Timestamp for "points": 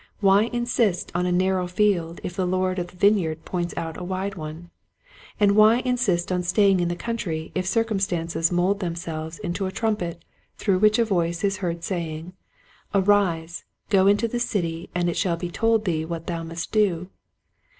3.45-3.71